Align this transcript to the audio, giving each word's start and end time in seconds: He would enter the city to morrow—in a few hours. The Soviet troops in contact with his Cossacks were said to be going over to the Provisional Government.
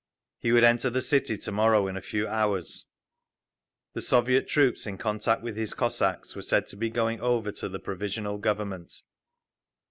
He 0.39 0.51
would 0.51 0.63
enter 0.63 0.89
the 0.89 0.99
city 0.99 1.37
to 1.37 1.51
morrow—in 1.51 1.95
a 1.95 2.01
few 2.01 2.27
hours. 2.27 2.87
The 3.93 4.01
Soviet 4.01 4.47
troops 4.47 4.87
in 4.87 4.97
contact 4.97 5.43
with 5.43 5.55
his 5.55 5.75
Cossacks 5.75 6.35
were 6.35 6.41
said 6.41 6.65
to 6.69 6.75
be 6.75 6.89
going 6.89 7.19
over 7.21 7.51
to 7.51 7.69
the 7.69 7.77
Provisional 7.77 8.39
Government. 8.39 8.91